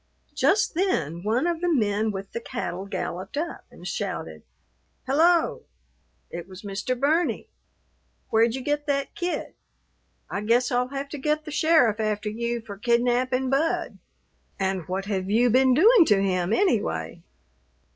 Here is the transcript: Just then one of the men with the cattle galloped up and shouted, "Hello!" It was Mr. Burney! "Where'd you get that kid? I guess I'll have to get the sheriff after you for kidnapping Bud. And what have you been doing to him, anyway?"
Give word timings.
Just 0.33 0.73
then 0.73 1.21
one 1.21 1.45
of 1.45 1.61
the 1.61 1.71
men 1.71 2.09
with 2.09 2.31
the 2.31 2.39
cattle 2.39 2.87
galloped 2.87 3.37
up 3.37 3.65
and 3.69 3.87
shouted, 3.87 4.41
"Hello!" 5.05 5.65
It 6.31 6.47
was 6.47 6.63
Mr. 6.63 6.99
Burney! 6.99 7.49
"Where'd 8.31 8.55
you 8.55 8.61
get 8.61 8.87
that 8.87 9.13
kid? 9.13 9.53
I 10.27 10.41
guess 10.41 10.71
I'll 10.71 10.87
have 10.87 11.09
to 11.09 11.19
get 11.19 11.45
the 11.45 11.51
sheriff 11.51 11.99
after 11.99 12.29
you 12.29 12.61
for 12.61 12.79
kidnapping 12.79 13.51
Bud. 13.51 13.99
And 14.59 14.87
what 14.87 15.05
have 15.05 15.29
you 15.29 15.51
been 15.51 15.75
doing 15.75 16.05
to 16.05 16.19
him, 16.19 16.51
anyway?" 16.51 17.21